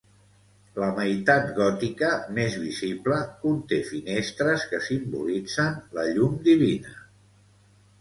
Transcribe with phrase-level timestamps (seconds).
[0.83, 2.09] La meitat gòtica,
[2.39, 7.01] més visible, conté finestres que simbolitzen la llum divina.